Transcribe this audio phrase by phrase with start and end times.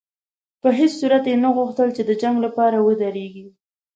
[0.61, 3.47] په هېڅ صورت یې نه غوښتل چې د جنګ لپاره ودرېږي.